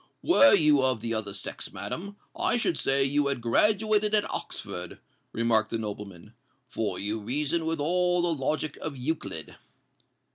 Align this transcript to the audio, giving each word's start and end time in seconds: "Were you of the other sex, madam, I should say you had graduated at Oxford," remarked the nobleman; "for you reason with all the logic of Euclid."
"Were 0.23 0.55
you 0.55 0.81
of 0.81 1.01
the 1.01 1.13
other 1.13 1.31
sex, 1.31 1.71
madam, 1.71 2.15
I 2.35 2.57
should 2.57 2.75
say 2.75 3.03
you 3.03 3.27
had 3.27 3.39
graduated 3.39 4.15
at 4.15 4.27
Oxford," 4.31 4.97
remarked 5.31 5.69
the 5.69 5.77
nobleman; 5.77 6.33
"for 6.67 6.97
you 6.97 7.19
reason 7.19 7.67
with 7.67 7.79
all 7.79 8.23
the 8.23 8.33
logic 8.33 8.77
of 8.77 8.97
Euclid." 8.97 9.57